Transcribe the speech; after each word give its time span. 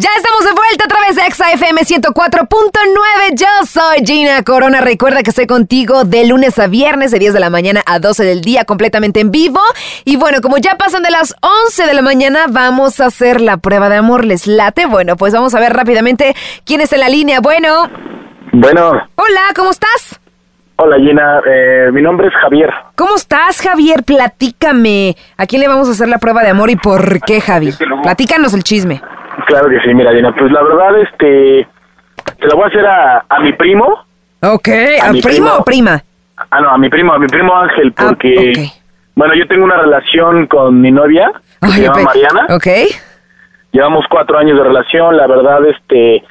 Ya 0.00 0.10
estamos 0.16 0.44
de 0.44 0.52
vuelta 0.52 0.84
a 0.84 0.86
través 0.86 1.16
de 1.16 1.22
Exa 1.22 1.50
FM 1.50 1.80
104.9. 1.80 3.34
Yo 3.34 3.46
soy 3.66 4.06
Gina 4.06 4.44
Corona. 4.44 4.80
Recuerda 4.80 5.24
que 5.24 5.30
estoy 5.30 5.48
contigo 5.48 6.04
de 6.04 6.24
lunes 6.24 6.56
a 6.60 6.68
viernes, 6.68 7.10
de 7.10 7.18
10 7.18 7.34
de 7.34 7.40
la 7.40 7.50
mañana 7.50 7.82
a 7.84 7.98
12 7.98 8.22
del 8.22 8.40
día, 8.40 8.64
completamente 8.64 9.18
en 9.18 9.32
vivo. 9.32 9.58
Y 10.04 10.16
bueno, 10.16 10.40
como 10.40 10.58
ya 10.58 10.76
pasan 10.76 11.02
de 11.02 11.10
las 11.10 11.34
11 11.40 11.84
de 11.84 11.94
la 11.94 12.02
mañana, 12.02 12.46
vamos 12.48 13.00
a 13.00 13.06
hacer 13.06 13.40
la 13.40 13.56
prueba 13.56 13.88
de 13.88 13.96
amor. 13.96 14.24
¿Les 14.24 14.46
late? 14.46 14.86
Bueno, 14.86 15.16
pues 15.16 15.34
vamos 15.34 15.56
a 15.56 15.58
ver 15.58 15.72
rápidamente 15.72 16.36
quién 16.64 16.80
está 16.80 16.94
en 16.94 17.00
la 17.00 17.08
línea. 17.08 17.40
Bueno. 17.40 17.90
Bueno. 18.52 18.92
Hola, 19.16 19.40
¿cómo 19.56 19.72
estás? 19.72 20.20
Hola 20.76 20.96
Gina, 20.98 21.40
eh, 21.44 21.90
mi 21.92 22.02
nombre 22.02 22.28
es 22.28 22.34
Javier. 22.40 22.70
¿Cómo 22.94 23.16
estás, 23.16 23.60
Javier? 23.60 24.04
Platícame. 24.04 25.16
¿A 25.36 25.46
quién 25.46 25.60
le 25.60 25.66
vamos 25.66 25.88
a 25.88 25.90
hacer 25.90 26.06
la 26.06 26.18
prueba 26.18 26.44
de 26.44 26.50
amor 26.50 26.70
y 26.70 26.76
por 26.76 27.20
qué, 27.22 27.40
Javi? 27.40 27.72
Platícanos 28.04 28.54
el 28.54 28.62
chisme. 28.62 29.02
Claro 29.48 29.70
que 29.70 29.80
sí, 29.80 29.94
mira, 29.94 30.12
Dina, 30.12 30.34
pues 30.34 30.52
la 30.52 30.62
verdad, 30.62 31.00
este, 31.00 31.66
se 32.38 32.46
la 32.46 32.54
voy 32.54 32.64
a 32.64 32.66
hacer 32.66 32.84
a, 32.84 33.24
a 33.26 33.40
mi 33.40 33.54
primo. 33.54 34.04
Ok, 34.42 34.68
¿a, 35.02 35.10
primo, 35.22 35.50
o 35.58 35.64
prima? 35.64 36.02
Ah, 36.50 36.60
no, 36.60 36.68
a 36.68 36.76
mi 36.76 36.90
primo, 36.90 37.14
a 37.14 37.18
mi 37.18 37.26
primo 37.28 37.56
Ángel, 37.56 37.94
ah, 37.96 38.08
porque, 38.08 38.52
bueno, 39.14 39.34
yo 39.34 39.48
tengo 39.48 39.64
una 39.64 39.78
relación 39.78 40.46
con 40.48 40.82
mi 40.82 40.90
novia, 40.90 41.32
que 41.62 41.68
se 41.68 41.82
llama 41.82 42.02
Mariana. 42.02 42.46
Ok. 42.50 42.66
Llevamos 43.72 44.04
cuatro 44.10 44.36
años 44.36 44.58
de 44.58 44.64
relación, 44.64 45.16
la 45.16 45.26
verdad, 45.26 45.64
este, 45.64 46.22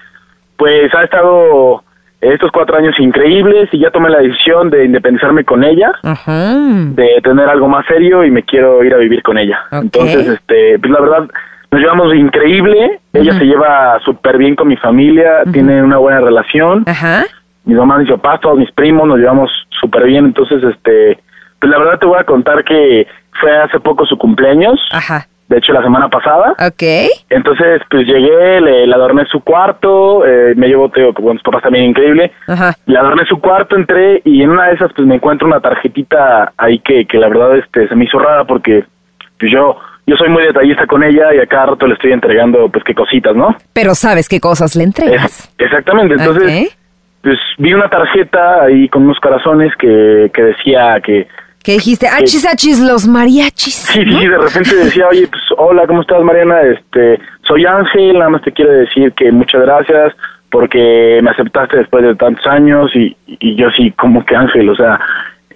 pues 0.55 0.93
ha 0.93 1.03
estado 1.03 1.83
estos 2.21 2.51
cuatro 2.51 2.77
años 2.77 2.93
increíbles 2.99 3.67
y 3.71 3.79
ya 3.79 3.89
tomé 3.89 4.11
la 4.11 4.19
decisión 4.19 4.69
de 4.69 4.85
independizarme 4.85 5.43
con 5.43 5.63
ella, 5.63 5.91
de 6.03 7.19
tener 7.23 7.49
algo 7.49 7.67
más 7.67 7.83
serio 7.87 8.23
y 8.23 8.29
me 8.29 8.43
quiero 8.43 8.83
ir 8.83 8.93
a 8.93 8.97
vivir 8.97 9.23
con 9.23 9.39
ella. 9.39 9.59
Entonces, 9.71 10.27
este, 10.27 10.77
pues 10.77 10.91
la 10.91 11.01
verdad, 11.01 11.27
nos 11.71 11.81
llevamos 11.81 12.13
increíble, 12.15 12.99
ella 13.13 13.33
se 13.33 13.45
lleva 13.45 13.99
súper 14.05 14.37
bien 14.37 14.55
con 14.55 14.67
mi 14.67 14.77
familia, 14.77 15.43
tiene 15.51 15.83
una 15.83 15.97
buena 15.97 16.21
relación, 16.21 16.83
Ajá. 16.87 17.25
mis 17.65 17.77
mamás, 17.77 17.99
mis 17.99 18.09
papás, 18.11 18.41
todos 18.41 18.57
mis 18.57 18.71
primos, 18.71 19.07
nos 19.07 19.17
llevamos 19.17 19.51
súper 19.69 20.05
bien, 20.05 20.25
entonces, 20.25 20.63
este, 20.63 21.19
pues 21.59 21.69
la 21.69 21.77
verdad 21.79 21.99
te 21.99 22.05
voy 22.05 22.19
a 22.19 22.23
contar 22.23 22.63
que 22.63 23.07
fue 23.39 23.57
hace 23.57 23.79
poco 23.79 24.05
su 24.05 24.17
cumpleaños. 24.17 24.79
Ajá 24.91 25.27
de 25.47 25.57
hecho 25.57 25.73
la 25.73 25.81
semana 25.81 26.09
pasada. 26.09 26.55
Ok. 26.59 26.83
Entonces, 27.29 27.81
pues 27.89 28.05
llegué, 28.05 28.61
le, 28.61 28.93
adorné 28.93 29.25
su 29.25 29.41
cuarto, 29.41 30.25
eh, 30.25 30.53
me 30.55 30.67
llevó, 30.67 30.89
Teo, 30.89 31.13
con 31.13 31.33
mis 31.33 31.41
papás 31.41 31.63
también 31.63 31.85
increíble. 31.85 32.31
Ajá. 32.47 32.73
Le 32.85 32.97
adorné 32.97 33.25
su 33.25 33.39
cuarto, 33.39 33.75
entré 33.75 34.21
y 34.25 34.41
en 34.41 34.49
una 34.49 34.67
de 34.67 34.75
esas, 34.75 34.91
pues 34.93 35.07
me 35.07 35.15
encuentro 35.15 35.47
una 35.47 35.61
tarjetita 35.61 36.51
ahí 36.57 36.79
que, 36.79 37.05
que 37.05 37.17
la 37.17 37.29
verdad 37.29 37.57
este, 37.57 37.87
se 37.87 37.95
me 37.95 38.05
hizo 38.05 38.19
rara 38.19 38.43
porque 38.43 38.85
pues 39.39 39.51
yo 39.51 39.77
yo 40.07 40.15
soy 40.15 40.29
muy 40.29 40.43
detallista 40.43 40.87
con 40.87 41.03
ella 41.03 41.35
y 41.35 41.39
a 41.39 41.45
cada 41.45 41.67
rato 41.67 41.85
le 41.85 41.93
estoy 41.93 42.13
entregando 42.13 42.69
pues 42.69 42.83
qué 42.83 42.95
cositas, 42.95 43.35
¿no? 43.35 43.55
Pero 43.73 43.93
sabes 43.93 44.29
qué 44.29 44.39
cosas 44.39 44.75
le 44.75 44.85
entregas. 44.85 45.53
exactamente, 45.57 46.15
entonces 46.15 46.77
pues 47.21 47.37
vi 47.57 47.73
una 47.73 47.89
tarjeta 47.89 48.63
ahí 48.63 48.87
con 48.87 49.03
unos 49.03 49.19
corazones 49.19 49.73
que, 49.77 50.31
que 50.33 50.41
decía 50.41 50.99
que 51.03 51.27
¿Qué 51.67 51.73
dijiste? 51.73 52.07
Achis, 52.07 52.47
achis, 52.47 52.79
los 52.79 53.05
mariachis. 53.05 53.75
Sí, 53.75 54.05
sí, 54.05 54.27
de 54.27 54.37
repente 54.37 54.73
decía, 54.73 55.05
oye, 55.09 55.27
pues 55.27 55.41
hola, 55.57 55.85
¿cómo 55.85 55.99
estás, 55.99 56.23
Mariana? 56.23 56.61
Este, 56.61 57.19
soy 57.41 57.65
Ángel, 57.65 58.13
nada 58.13 58.29
más 58.29 58.41
te 58.43 58.53
quiero 58.53 58.71
decir 58.71 59.11
que 59.11 59.33
muchas 59.33 59.63
gracias 59.63 60.13
porque 60.49 61.19
me 61.21 61.29
aceptaste 61.29 61.79
después 61.79 62.05
de 62.05 62.15
tantos 62.15 62.47
años 62.47 62.89
y, 62.95 63.17
y 63.27 63.55
yo 63.55 63.69
sí, 63.71 63.91
como 63.91 64.25
que 64.25 64.33
Ángel, 64.33 64.69
o 64.69 64.75
sea, 64.77 64.97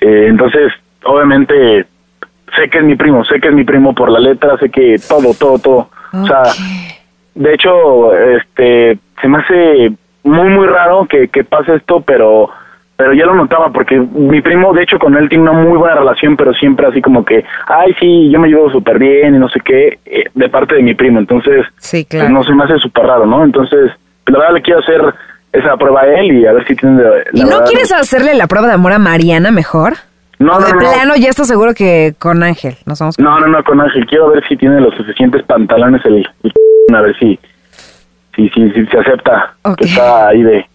eh, 0.02 0.26
entonces, 0.28 0.74
obviamente, 1.04 1.86
sé 2.56 2.70
que 2.70 2.80
es 2.80 2.84
mi 2.84 2.96
primo, 2.96 3.24
sé 3.26 3.40
que 3.40 3.48
es 3.50 3.54
mi 3.54 3.64
primo 3.64 3.94
por 3.94 4.10
la 4.10 4.20
letra, 4.20 4.58
sé 4.58 4.70
que 4.70 4.96
todo, 5.08 5.34
todo, 5.34 5.60
todo. 5.60 5.90
O 6.14 6.26
sea, 6.26 6.44
de 7.36 7.54
hecho, 7.54 8.14
este, 8.16 8.98
se 9.22 9.28
me 9.28 9.38
hace 9.40 9.92
muy, 10.24 10.50
muy 10.50 10.68
raro 10.68 11.06
que, 11.08 11.30
que 11.30 11.44
pase 11.44 11.76
esto, 11.76 12.02
pero 12.02 12.50
pero 13.02 13.14
ya 13.16 13.26
lo 13.26 13.34
notaba 13.34 13.72
porque 13.72 13.98
mi 13.98 14.42
primo, 14.42 14.74
de 14.74 14.84
hecho, 14.84 15.00
con 15.00 15.18
él 15.18 15.28
tiene 15.28 15.50
una 15.50 15.54
muy 15.54 15.76
buena 15.76 15.96
relación, 15.96 16.38
pero 16.38 16.54
siempre 16.54 16.86
así 16.86 17.02
como 17.02 17.26
que, 17.26 17.44
ay, 17.66 17.96
sí, 18.00 18.30
yo 18.30 18.40
me 18.40 18.48
llevo 18.48 18.70
súper 18.70 19.00
bien 19.00 19.34
y 19.34 19.40
no 19.40 19.50
sé 19.50 19.60
qué, 19.66 19.98
eh, 20.06 20.26
de 20.36 20.50
parte 20.50 20.76
de 20.76 20.84
mi 20.84 20.94
primo. 20.94 21.18
Entonces, 21.18 21.66
sí, 21.78 22.06
pues, 22.08 22.30
no 22.30 22.44
se 22.44 22.54
me 22.54 22.64
hace 22.64 22.78
súper 22.78 23.06
raro, 23.06 23.26
¿no? 23.26 23.44
Entonces, 23.44 23.90
la 24.28 24.38
verdad 24.38 24.54
le 24.54 24.62
quiero 24.62 24.82
hacer 24.82 25.02
esa 25.52 25.78
prueba 25.78 26.02
a 26.02 26.14
él 26.14 26.32
y 26.32 26.46
a 26.46 26.54
ver 26.54 26.68
si 26.68 26.76
tiene... 26.76 27.02
¿Y 27.34 27.44
no 27.44 27.64
quieres 27.64 27.92
hacerle 27.92 28.36
la 28.36 28.46
prueba 28.46 28.68
de 28.68 28.74
amor 28.76 28.94
a 28.94 29.00
Mariana 29.00 29.50
mejor? 29.50 29.94
No, 30.42 30.60
de 30.60 30.72
no, 30.74 30.80
plano 30.80 31.16
ya 31.16 31.30
estás 31.30 31.48
seguro 31.48 31.74
que 31.74 32.14
con 32.18 32.42
Ángel. 32.42 32.76
Nos 32.86 33.00
vamos 33.00 33.20
No, 33.20 33.40
no, 33.40 33.48
no, 33.48 33.64
con 33.64 33.80
Ángel. 33.80 34.06
Quiero 34.08 34.30
ver 34.32 34.44
si 34.48 34.58
tiene 34.58 34.82
los 34.82 34.96
suficientes 34.96 35.44
pantalones 35.44 36.04
el, 36.06 36.28
a 36.96 37.02
ver 37.02 37.18
si 37.20 37.40
si, 38.36 38.50
si, 38.50 38.72
si 38.72 38.86
se 38.88 38.98
acepta 38.98 39.54
que 39.78 39.86
está 39.86 40.30
ahí 40.30 40.42
de, 40.42 40.66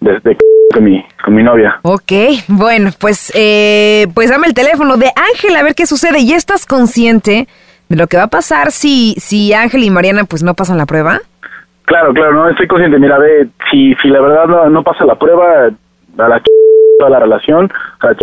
de, 0.00 0.20
de 0.20 0.36
con 0.72 0.84
mi, 0.84 1.04
con 1.22 1.34
mi 1.34 1.42
novia. 1.42 1.78
Ok, 1.82 2.12
bueno, 2.48 2.90
pues, 2.98 3.32
eh, 3.34 4.06
pues 4.14 4.30
dame 4.30 4.46
el 4.46 4.54
teléfono 4.54 4.96
de 4.96 5.10
Ángel 5.14 5.56
a 5.56 5.62
ver 5.62 5.74
qué 5.74 5.86
sucede. 5.86 6.24
¿Ya 6.24 6.36
estás 6.36 6.64
consciente 6.66 7.48
de 7.88 7.96
lo 7.96 8.06
que 8.06 8.16
va 8.16 8.24
a 8.24 8.28
pasar 8.28 8.72
si, 8.72 9.14
si 9.18 9.52
Ángel 9.52 9.84
y 9.84 9.90
Mariana 9.90 10.24
pues 10.24 10.42
no 10.42 10.54
pasan 10.54 10.78
la 10.78 10.86
prueba? 10.86 11.20
Claro, 11.84 12.14
claro, 12.14 12.32
no 12.32 12.48
estoy 12.48 12.66
consciente. 12.66 12.98
Mira, 12.98 13.18
ve, 13.18 13.48
si, 13.70 13.94
si 13.96 14.08
la 14.08 14.20
verdad 14.20 14.46
no, 14.46 14.70
no 14.70 14.82
pasa 14.82 15.04
la 15.04 15.16
prueba, 15.16 15.66
a 15.66 16.28
la 16.28 16.42
toda 16.98 17.10
la 17.10 17.20
relación, 17.20 17.70
a 18.00 18.06
la 18.06 18.16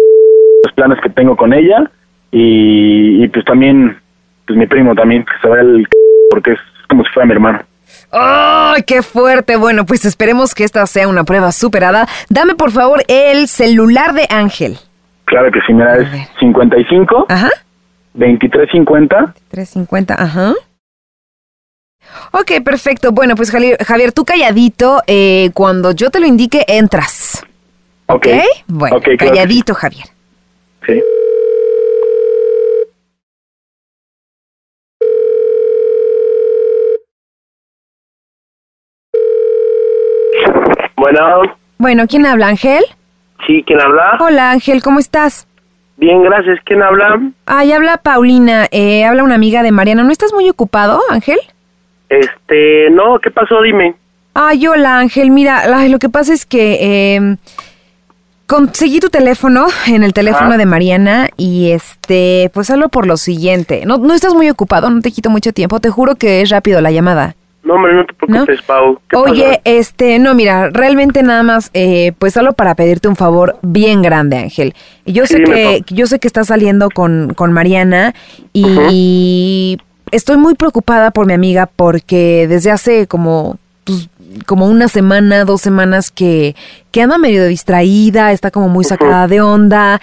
los 0.64 0.74
planes 0.74 1.00
que 1.02 1.10
tengo 1.10 1.36
con 1.36 1.54
ella 1.54 1.90
y, 2.32 3.24
y 3.24 3.28
pues 3.30 3.46
también, 3.46 4.00
pues 4.46 4.58
mi 4.58 4.68
primo 4.68 4.96
también, 4.96 5.24
que 5.24 5.32
se 5.42 5.48
va 5.48 5.60
el 5.60 5.88
porque 6.30 6.54
es 6.54 6.60
como 6.88 7.04
si 7.04 7.10
fuera 7.12 7.26
mi 7.28 7.34
hermano. 7.34 7.60
¡Ay, 8.12 8.84
qué 8.84 9.02
fuerte! 9.02 9.56
Bueno, 9.56 9.86
pues 9.86 10.06
esperemos 10.06 10.56
que 10.56 10.64
esta 10.64 10.86
sea 10.86 11.08
una 11.08 11.24
prueba 11.24 11.52
superada. 11.52 12.08
Dame, 12.30 12.56
por 12.56 12.72
favor, 12.72 13.04
el 13.08 13.48
celular 13.48 14.14
de 14.14 14.26
Ángel. 14.30 14.78
Claro 15.26 15.52
que 15.52 15.60
sí, 15.66 15.74
mira, 15.74 15.98
es 15.98 16.10
55. 16.40 17.28
Ajá. 17.30 17.50
2350. 18.14 19.16
2350, 19.52 20.16
ajá. 20.16 20.54
Ok, 22.32 22.64
perfecto. 22.64 23.12
Bueno, 23.12 23.36
pues 23.36 23.52
Javier, 23.52 24.12
tú 24.12 24.26
calladito, 24.26 25.02
eh, 25.06 25.52
cuando 25.54 25.92
yo 25.92 26.10
te 26.10 26.20
lo 26.20 26.26
indique, 26.26 26.66
entras. 26.68 27.46
Ok. 28.08 28.28
Bueno, 28.68 29.00
calladito, 29.18 29.76
Javier. 29.76 30.06
Sí. 30.86 31.02
Bueno. 40.96 41.42
Bueno, 41.78 42.08
¿quién 42.08 42.26
habla, 42.26 42.48
Ángel? 42.48 42.84
Sí, 43.48 43.64
¿quién 43.66 43.82
habla? 43.82 44.18
Hola, 44.20 44.52
Ángel, 44.52 44.82
¿cómo 44.84 45.00
estás? 45.00 45.48
Bien, 45.98 46.22
gracias. 46.24 46.60
¿Quién 46.66 46.82
habla? 46.82 47.20
Ay, 47.46 47.72
habla 47.72 47.98
Paulina. 47.98 48.68
Eh, 48.72 49.06
habla 49.06 49.24
una 49.24 49.36
amiga 49.36 49.64
de 49.64 49.72
Mariana. 49.72 50.04
¿No 50.04 50.12
estás 50.12 50.34
muy 50.34 50.50
ocupado, 50.50 51.02
Ángel? 51.10 51.40
Este, 52.10 52.90
no, 52.92 53.20
¿qué 53.20 53.32
pasó? 53.32 53.62
Dime. 53.62 53.96
Ay, 54.34 54.68
hola, 54.68 55.00
Ángel. 55.00 55.32
Mira, 55.32 55.88
lo 55.88 56.00
que 56.00 56.10
pasa 56.10 56.34
es 56.34 56.46
que 56.46 56.78
eh, 57.16 57.36
conseguí 58.50 59.00
tu 59.00 59.10
teléfono 59.10 59.68
en 59.88 60.04
el 60.04 60.12
teléfono 60.12 60.58
de 60.58 60.66
Mariana 60.66 61.30
y 61.38 61.70
este, 61.70 62.50
pues 62.52 62.72
hablo 62.72 62.90
por 62.90 63.06
lo 63.06 63.16
siguiente. 63.16 63.84
No, 63.86 64.00
no 64.00 64.16
estás 64.16 64.34
muy 64.34 64.50
ocupado, 64.50 64.90
no 64.90 65.02
te 65.02 65.12
quito 65.12 65.30
mucho 65.30 65.54
tiempo. 65.54 65.80
Te 65.80 65.92
juro 65.92 66.16
que 66.16 66.42
es 66.42 66.50
rápido 66.50 66.82
la 66.82 66.90
llamada. 66.90 67.36
No, 67.62 67.76
hombre, 67.76 67.94
no 67.94 68.06
te 68.06 68.14
preocupes, 68.14 68.62
Pau. 68.64 69.00
Oye, 69.14 69.62
este, 69.66 70.18
no, 70.18 70.34
mira, 70.34 70.72
realmente 70.72 71.22
nada 71.22 71.44
más, 71.44 71.70
eh, 71.76 72.14
pues 72.18 72.34
solo 72.34 72.54
para 72.54 72.74
pedirte 72.74 73.08
un 73.08 73.16
favor 73.16 73.58
bien 73.62 74.02
grande, 74.02 74.38
Ángel. 74.38 74.74
Yo 75.06 75.28
sé 75.28 75.44
que, 75.44 75.84
yo 75.88 76.08
sé 76.08 76.20
que 76.20 76.28
estás 76.28 76.48
saliendo 76.48 76.90
con, 76.90 77.36
con 77.36 77.54
Mariana 77.54 78.16
y, 78.52 79.78
estoy 80.12 80.38
muy 80.38 80.56
preocupada 80.56 81.12
por 81.12 81.28
mi 81.28 81.34
amiga 81.34 81.70
porque 81.76 82.48
desde 82.50 82.72
hace 82.72 83.06
como, 83.06 83.58
pues, 83.84 84.10
como 84.46 84.68
una 84.68 84.88
semana, 84.88 85.46
dos 85.46 85.62
semanas 85.62 86.12
que, 86.12 86.56
que 86.92 87.02
anda 87.02 87.18
medio 87.18 87.46
distraída, 87.48 88.32
está 88.32 88.52
como 88.52 88.70
muy 88.70 88.84
sacada 88.84 89.28
de 89.28 89.42
onda. 89.42 90.02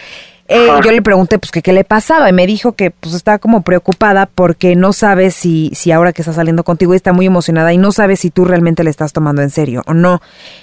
Eh, 0.49 0.69
yo 0.85 0.93
le 0.93 1.03
pregunté 1.03 1.41
pues 1.41 1.51
que 1.51 1.61
qué 1.61 1.73
le 1.73 1.83
pasaba 1.83 2.29
y 2.29 2.33
me 2.33 2.47
dijo 2.47 2.73
que 2.73 2.93
pues 2.93 3.15
estaba 3.15 3.39
como 3.39 3.63
preocupada 3.63 4.27
porque 4.27 4.77
no 4.77 4.93
sabe 4.93 5.33
si, 5.33 5.73
si 5.75 5.91
ahora 5.91 6.13
que 6.13 6.23
está 6.23 6.33
saliendo 6.33 6.63
contigo 6.63 6.95
está 6.95 7.13
muy 7.13 7.27
emocionada 7.27 7.73
y 7.73 7.79
no 7.79 7.91
sabe 7.91 8.15
si 8.15 8.31
tú 8.31 8.45
realmente 8.45 8.85
le 8.85 8.91
estás 8.91 9.13
tomando 9.13 9.43
en 9.43 9.51
serio 9.51 9.83
o 9.87 9.95
no. 9.95 10.21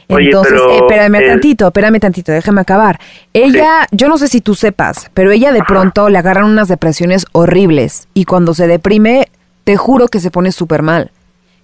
Entonces, 0.07 0.53
eh, 0.53 0.77
espérame 0.77 1.27
tantito, 1.27 1.67
espérame 1.67 1.99
tantito, 1.99 2.31
déjame 2.31 2.61
acabar. 2.61 2.99
Ella, 3.33 3.87
yo 3.91 4.07
no 4.07 4.17
sé 4.17 4.29
si 4.29 4.39
tú 4.39 4.55
sepas, 4.55 5.11
pero 5.13 5.31
ella 5.31 5.51
de 5.51 5.63
pronto 5.63 6.07
le 6.07 6.17
agarran 6.17 6.45
unas 6.45 6.69
depresiones 6.69 7.25
horribles 7.33 8.07
y 8.13 8.23
cuando 8.23 8.53
se 8.53 8.67
deprime, 8.67 9.27
te 9.65 9.75
juro 9.75 10.07
que 10.07 10.21
se 10.21 10.31
pone 10.31 10.53
súper 10.53 10.81
mal. 10.81 11.11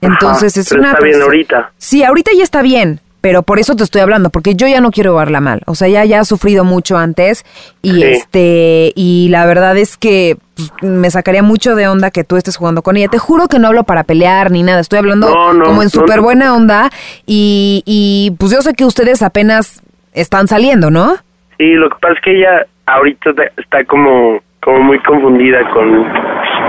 Entonces 0.02 0.58
es 0.58 0.72
una... 0.72 0.92
Está 0.92 1.04
bien 1.04 1.22
ahorita. 1.22 1.72
Sí, 1.78 2.04
ahorita 2.04 2.32
ya 2.36 2.44
está 2.44 2.62
bien, 2.62 3.00
pero 3.22 3.44
por 3.44 3.60
eso 3.60 3.76
te 3.76 3.84
estoy 3.84 4.02
hablando, 4.02 4.30
porque 4.30 4.56
yo 4.56 4.68
ya 4.68 4.82
no 4.82 4.92
quiero 4.92 5.16
verla 5.16 5.42
mal. 5.42 5.62
O 5.66 5.76
sea, 5.76 5.88
ya 5.88 6.06
ya 6.06 6.22
ha 6.22 6.26
sufrido 6.26 6.64
mucho 6.64 6.98
antes 6.98 7.46
y 7.82 8.04
este 8.04 8.94
y 8.96 9.28
la 9.30 9.46
verdad 9.46 9.78
es 9.78 9.98
que 9.98 10.38
pues, 10.56 10.72
me 10.82 11.10
sacaría 11.12 11.44
mucho 11.44 11.76
de 11.76 11.88
onda 11.88 12.12
que 12.12 12.24
tú 12.24 12.38
estés 12.38 12.56
jugando 12.56 12.82
con 12.82 12.96
ella. 12.96 13.10
Te 13.10 13.18
juro 13.18 13.48
que 13.48 13.60
no 13.60 13.68
hablo 13.68 13.84
para 13.84 14.04
pelear 14.04 14.52
ni 14.52 14.64
nada, 14.64 14.80
estoy 14.80 15.00
hablando 15.00 15.28
como 15.64 15.84
en 15.84 15.90
súper 15.90 16.22
buena 16.22 16.56
onda 16.56 16.90
y, 17.26 17.84
y 17.86 18.36
pues 18.40 18.52
yo 18.52 18.62
sé 18.62 18.74
que 18.74 18.86
ustedes 18.86 19.22
apenas 19.22 19.82
están 20.14 20.48
saliendo, 20.48 20.90
¿no? 20.90 21.16
Sí, 21.58 21.74
lo 21.74 21.90
que 21.90 21.96
pasa 22.00 22.14
es 22.14 22.22
que 22.22 22.38
ella 22.38 22.66
ahorita 22.86 23.32
está 23.58 23.84
como, 23.86 24.42
como 24.64 24.80
muy 24.80 25.00
confundida 25.00 25.70
con, 25.72 26.06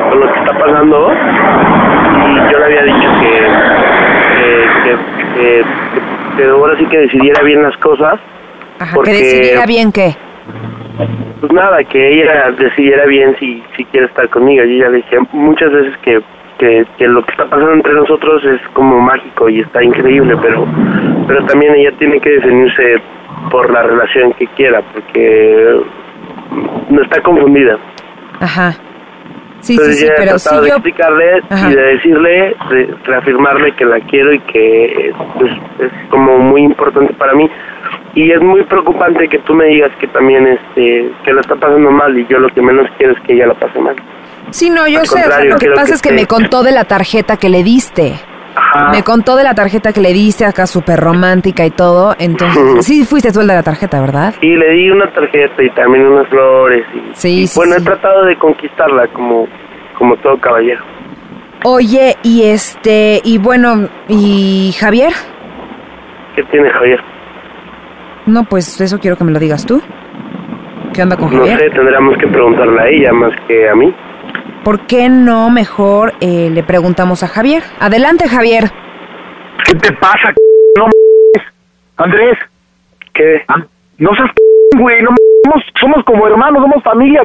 con 0.09 0.21
lo 0.21 0.33
que 0.33 0.39
está 0.39 0.59
pasando 0.59 1.13
y 2.27 2.53
yo 2.53 2.59
le 2.59 2.65
había 2.65 2.83
dicho 2.83 3.09
que, 3.21 3.35
que, 4.85 4.97
que, 5.35 5.65
que, 6.37 6.45
ahora 6.49 6.77
sí 6.79 6.87
que 6.87 6.99
decidiera 6.99 7.43
bien 7.43 7.63
las 7.63 7.77
cosas. 7.79 8.21
Ajá, 8.79 8.97
que 9.05 9.11
decidiera 9.11 9.67
bien 9.67 9.93
qué. 9.93 10.15
Pues 11.41 11.53
nada, 11.53 11.83
que 11.85 11.99
ella 11.99 12.51
decidiera 12.59 13.07
bien 13.07 13.35
si, 13.39 13.63
si 13.77 13.85
quiere 13.87 14.07
estar 14.07 14.29
conmigo. 14.29 14.65
Yo 14.65 14.85
ya 14.85 14.89
le 14.91 14.99
dije 14.99 15.17
muchas 15.33 15.73
veces 15.73 15.97
que, 16.03 16.21
que, 16.59 16.85
que 16.99 17.07
lo 17.07 17.25
que 17.25 17.33
está 17.33 17.45
pasando 17.45 17.73
entre 17.73 17.95
nosotros 17.95 18.45
es 18.45 18.61
como 18.73 19.01
mágico 19.01 19.49
y 19.49 19.61
está 19.61 19.83
increíble, 19.83 20.37
pero, 20.43 20.67
pero 21.27 21.45
también 21.47 21.75
ella 21.77 21.93
tiene 21.99 22.21
que 22.21 22.31
definirse 22.31 23.01
por 23.51 23.71
la 23.73 23.83
relación 23.83 24.33
que 24.35 24.47
quiera, 24.49 24.83
porque 24.93 25.81
no 26.91 27.03
está 27.03 27.23
confundida. 27.23 27.79
Ajá. 28.41 28.75
Sí, 29.61 29.77
sí, 29.77 29.93
sí, 29.93 30.09
pero 30.17 30.39
si 30.39 30.61
de 30.61 30.69
explicarle 30.69 31.43
y 31.51 31.75
de 31.75 31.83
decirle, 31.83 32.57
de 32.71 32.95
reafirmarle 33.05 33.73
que 33.77 33.85
la 33.85 34.01
quiero 34.01 34.33
y 34.33 34.41
que 34.41 35.13
pues, 35.39 35.53
es 35.81 36.09
como 36.09 36.39
muy 36.39 36.63
importante 36.63 37.13
para 37.15 37.35
mí. 37.35 37.49
Y 38.15 38.33
es 38.33 38.41
muy 38.41 38.65
preocupante 38.65 39.29
que 39.29 39.39
tú 39.41 39.55
me 39.55 39.67
digas 39.67 39.93
que 40.01 40.07
también 40.09 40.47
este 40.47 41.11
que 41.25 41.33
la 41.33 41.41
está 41.41 41.55
pasando 41.57 41.91
mal 41.91 42.17
y 42.19 42.27
yo 42.27 42.39
lo 42.39 42.49
que 42.49 42.63
menos 42.63 42.89
quiero 42.99 43.13
es 43.13 43.21
que 43.21 43.35
ella 43.35 43.49
la 43.49 43.55
pase 43.55 43.79
mal. 43.79 43.97
Sí, 44.51 44.71
no, 44.71 44.89
yo 44.89 45.05
sé, 45.05 45.23
lo 45.45 45.57
que 45.57 45.71
pasa 45.71 45.95
es 45.95 46.03
que 46.03 46.13
me 46.13 46.27
contó 46.27 46.63
de 46.63 46.73
la 46.73 46.85
tarjeta 46.85 47.37
que 47.37 47.49
le 47.49 47.63
diste. 47.63 48.15
Me 48.93 49.03
contó 49.03 49.37
de 49.37 49.45
la 49.45 49.55
tarjeta 49.55 49.93
que 49.93 50.01
le 50.01 50.13
diste 50.13 50.45
acá 50.45 50.67
súper 50.67 51.01
romántica 51.01 51.65
y 51.65 51.71
todo. 51.71 52.15
Entonces, 52.19 52.87
sí 52.87 53.05
fuiste 53.05 53.33
tú 53.33 53.41
el 53.41 53.49
de 53.49 53.55
la 53.55 53.63
tarjeta, 53.63 54.01
¿verdad? 54.01 54.35
Sí, 54.41 54.47
le 54.47 54.71
di 54.71 54.91
una 54.91 55.11
tarjeta 55.13 55.63
y 55.63 55.71
también 55.71 56.07
unas 56.07 56.29
flores. 56.29 56.87
Y, 56.95 57.47
sí, 57.47 57.51
bueno, 57.57 57.77
he 57.77 57.81
tratado 57.81 58.25
de 58.25 58.37
conquistarla 58.37 59.09
como, 59.09 59.47
como 59.99 60.17
todo 60.17 60.39
caballero. 60.39 60.85
Oye, 61.65 62.17
y 62.23 62.45
este, 62.45 63.21
y 63.23 63.39
bueno, 63.39 63.89
¿y 64.09 64.75
Javier? 64.79 65.13
¿Qué 66.35 66.43
tiene 66.45 66.71
Javier? 66.71 67.01
No, 68.27 68.45
pues 68.45 68.81
eso 68.81 68.99
quiero 68.99 69.17
que 69.17 69.25
me 69.25 69.33
lo 69.33 69.39
digas 69.39 69.67
tú. 69.67 69.83
¿Qué 70.95 71.03
onda 71.03 71.17
con 71.17 71.29
Javier? 71.29 71.55
No 71.55 71.59
sé, 71.59 71.71
tendríamos 71.71 72.17
que 72.19 72.27
preguntarle 72.27 72.81
a 72.81 72.89
ella 72.89 73.13
más 73.13 73.33
que 73.47 73.69
a 73.69 73.75
mí. 73.75 73.95
¿Por 74.65 74.87
qué 74.87 75.09
no 75.09 75.51
mejor 75.51 76.15
eh, 76.21 76.51
le 76.53 76.63
preguntamos 76.63 77.23
a 77.23 77.29
Javier? 77.29 77.63
Adelante, 77.79 78.29
Javier. 78.29 78.65
¿Qué 79.65 79.75
te 79.75 79.93
pasa, 79.95 80.33
no 80.77 80.89
Andrés? 81.97 82.39
¿Qué? 83.13 83.45
No 83.99 84.15
seas 84.15 84.31
güey, 84.79 85.03
no 85.03 85.11
somos, 85.45 85.65
somos 85.79 86.05
como 86.05 86.27
hermanos, 86.27 86.63
somos 86.63 86.83
familia. 86.83 87.23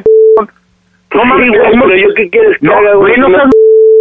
No 1.14 1.24
mames, 1.24 1.50
güey, 1.50 1.80
pero 1.80 1.96
yo 1.96 2.14
qué 2.14 2.28
quieres 2.28 2.58
que 2.58 2.66
no, 2.66 2.76
haga, 2.76 2.94
güey. 2.94 3.16
No 3.18 3.28
seas 3.28 3.50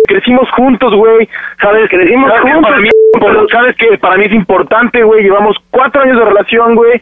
crecimos 0.07 0.49
juntos, 0.51 0.93
güey. 0.93 1.27
¿Sabes? 1.61 1.89
Crecimos 1.89 2.31
juntos. 2.39 2.69
Para 2.69 2.81
mí, 2.81 2.89
pero 3.13 3.47
sabes 3.49 3.75
que 3.77 3.97
para 3.97 4.17
mí 4.17 4.25
es 4.25 4.33
importante, 4.33 5.03
güey. 5.03 5.23
Llevamos 5.23 5.57
cuatro 5.71 6.01
años 6.01 6.17
de 6.17 6.25
relación, 6.25 6.75
güey. 6.75 7.01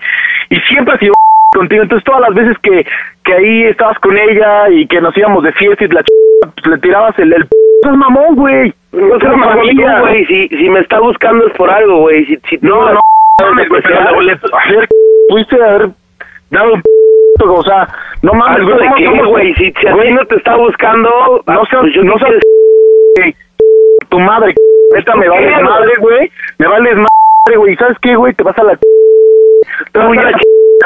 Y 0.50 0.60
siempre 0.62 0.96
ha 0.96 1.00
sido 1.00 1.14
contigo. 1.54 1.84
Entonces, 1.84 2.04
todas 2.06 2.22
las 2.22 2.34
veces 2.34 2.58
que, 2.60 2.86
que 3.24 3.34
ahí 3.34 3.64
estabas 3.64 3.98
con 4.00 4.18
ella 4.18 4.70
y 4.70 4.88
que 4.88 5.02
nos 5.02 5.16
íbamos 5.18 5.44
de 5.44 5.52
fiesta 5.54 5.86
y 5.86 5.88
la 5.90 6.04
ch... 6.04 6.08
le 6.66 6.78
tirabas 6.80 7.18
el, 7.20 7.34
el 7.34 7.44
es 7.44 7.92
mamón, 7.92 8.36
güey. 8.36 8.74
No 8.92 9.20
seas 9.20 9.36
mamón, 9.36 9.68
güey. 10.02 10.26
Si, 10.26 10.48
si 10.50 10.70
me 10.70 10.80
está 10.80 11.00
buscando 11.00 11.48
es 11.48 11.54
por 11.54 11.70
algo, 11.70 12.02
güey. 12.02 12.26
Si, 12.26 12.38
si 12.50 12.58
no, 12.62 12.94
no, 12.94 13.00
no, 13.42 13.54
me, 13.54 13.64
a 13.64 13.66
ver, 13.66 14.88
fuiste 15.30 15.62
a 15.62 15.70
haber 15.70 15.90
dado 16.50 16.74
un 16.74 16.82
o 17.46 17.64
sea, 17.64 17.88
no 18.22 18.34
mames, 18.34 18.64
güey. 18.64 18.78
¿De 18.78 18.96
qué, 18.96 19.24
güey? 19.24 19.54
Si, 19.56 19.66
si 19.66 19.72
ti 19.74 20.14
no 20.14 20.26
te 20.26 20.36
está 20.36 20.56
buscando, 20.56 21.44
no 21.48 21.66
seas, 21.66 21.82
pues 21.82 22.06
no 22.06 22.18
seas, 22.20 23.34
tu 24.10 24.20
madre, 24.20 24.54
esta 24.96 25.16
me 25.16 25.28
vales 25.28 25.62
madre, 25.62 25.96
güey. 26.00 26.32
Me 26.60 26.68
vales 26.68 26.96
madre, 26.96 27.58
güey. 27.58 27.76
¿Sabes 27.76 27.98
qué, 28.02 28.16
güey? 28.16 28.34
Te 28.34 28.44
vas 28.44 28.58
a 28.58 28.64
la 28.64 28.78
Tú 29.92 30.14
ya 30.14 30.32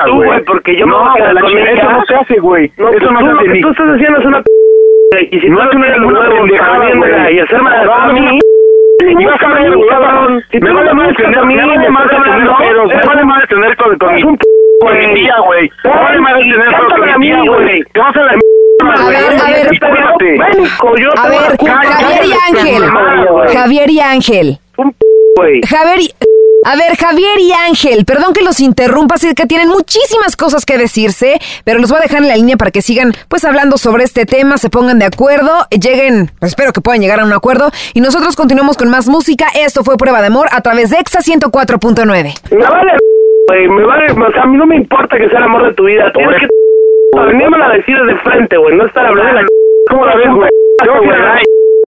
tú, 0.05 0.23
güey, 0.23 0.43
porque 0.43 0.75
yo 0.77 0.85
no, 0.85 1.03
me 1.03 1.09
voy 1.09 1.21
a 1.21 1.33
la 1.33 1.41
con 1.41 1.57
Eso 1.57 1.91
no 1.91 2.05
se 2.05 2.15
hace, 2.15 2.39
güey. 2.39 2.71
No, 2.77 2.89
eso 2.89 3.11
no 3.11 3.19
se 3.19 3.25
hace. 3.25 3.33
Lo 3.33 3.53
que 3.53 3.61
tú 3.61 3.69
estás 3.69 3.87
haciendo 3.87 4.19
es 4.19 4.25
una 4.25 4.41
p... 4.41 5.29
Y 5.31 5.39
si 5.39 5.49
no 5.49 5.61
es 5.63 5.75
una 5.75 6.29
pendejada. 6.29 7.31
Y 7.31 7.39
hacerme 7.39 7.69
a 7.69 8.07
mí... 8.13 8.39
Me 8.99 9.25
vas 9.25 9.41
a 9.41 9.47
ver, 9.53 9.73
cabrón. 9.89 10.43
Me 10.59 10.73
vale 10.73 10.93
más 10.93 11.15
tener, 11.15 11.45
me 11.45 11.55
vale 11.55 11.89
más 11.89 12.09
tener 12.09 12.49
pedos, 12.57 12.87
me 12.87 13.05
vale 13.05 13.25
más 13.25 13.47
tener 13.47 13.77
con 13.77 13.97
con 13.97 14.15
mi 14.15 14.21
con 14.23 14.97
mi 14.97 15.13
tía, 15.13 15.35
güey. 15.45 15.71
Me 15.83 15.89
vale 15.89 16.19
más 16.19 16.33
tener 16.33 16.75
con 16.75 17.19
mi 17.19 17.27
tía, 17.27 17.41
güey. 17.45 17.83
Te 17.93 17.99
vas 17.99 18.15
a 18.15 18.21
la 18.23 18.33
a 18.79 19.09
ver, 19.09 19.17
a 19.17 19.49
ver, 19.49 19.67
a 21.17 21.29
ver, 21.29 21.57
Javier 21.65 22.25
y 22.25 22.33
Ángel, 22.47 22.83
Javier 23.53 23.89
y 23.89 23.99
Ángel, 23.99 24.59
Javier. 25.67 25.99
A 26.69 26.75
ver, 26.75 26.97
Javier 26.97 27.39
y 27.39 27.53
Ángel, 27.53 28.03
perdón 28.03 28.33
que 28.33 28.43
los 28.43 28.59
interrumpa, 28.59 29.15
sé 29.15 29.33
que 29.35 29.45
tienen 29.45 29.69
muchísimas 29.69 30.35
cosas 30.35 30.65
que 30.65 30.77
decirse, 30.77 31.39
pero 31.63 31.79
los 31.79 31.89
voy 31.89 31.99
a 31.99 32.01
dejar 32.01 32.23
en 32.23 32.27
la 32.27 32.35
línea 32.35 32.57
para 32.57 32.71
que 32.71 32.81
sigan 32.81 33.13
pues 33.29 33.45
hablando 33.45 33.77
sobre 33.77 34.03
este 34.03 34.25
tema, 34.25 34.57
se 34.57 34.69
pongan 34.69 34.99
de 34.99 35.05
acuerdo, 35.05 35.49
lleguen, 35.71 36.29
pues, 36.39 36.51
espero 36.51 36.73
que 36.73 36.81
puedan 36.81 36.99
llegar 36.99 37.21
a 37.21 37.23
un 37.23 37.31
acuerdo 37.31 37.71
y 37.93 38.01
nosotros 38.01 38.35
continuamos 38.35 38.75
con 38.75 38.89
más 38.89 39.07
música. 39.07 39.45
Esto 39.55 39.85
fue 39.85 39.95
Prueba 39.95 40.19
de 40.19 40.27
Amor 40.27 40.47
a 40.51 40.59
través 40.59 40.89
de 40.89 40.97
EXA 40.97 41.19
104.9. 41.19 42.51
Me 42.51 42.57
vale, 42.57 42.91
güey, 43.47 43.69
me 43.69 43.85
vale, 43.85 44.11
o 44.11 44.31
sea, 44.33 44.43
a 44.43 44.47
mí 44.47 44.57
no 44.57 44.65
me 44.65 44.75
importa 44.75 45.17
que 45.17 45.29
sea 45.29 45.37
el 45.37 45.45
amor 45.45 45.69
de 45.69 45.73
tu 45.73 45.85
vida, 45.85 46.11
tienes 46.11 46.41
que 46.41 46.47
venirme 47.17 47.63
a 47.63 47.69
decir 47.77 47.95
de 47.95 48.17
frente, 48.17 48.57
güey, 48.57 48.75
no 48.75 48.85
estar 48.85 49.05
hablando 49.05 49.35
de 49.35 49.41
la... 49.41 49.47
¿Cómo 49.89 50.05
la 50.05 50.17
ves, 50.17 50.35
güey? 50.35 50.49
Yo, 50.85 50.97
güey, 51.01 51.46